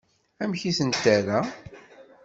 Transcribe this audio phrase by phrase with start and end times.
[0.43, 1.39] Amek i tent-terra?